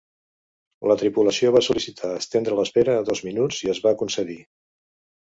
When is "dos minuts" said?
3.13-3.63